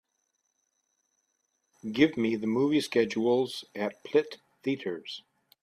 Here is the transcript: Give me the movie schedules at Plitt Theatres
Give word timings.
Give 1.91 2.17
me 2.17 2.35
the 2.35 2.47
movie 2.47 2.81
schedules 2.81 3.63
at 3.75 4.03
Plitt 4.03 4.37
Theatres 4.63 5.21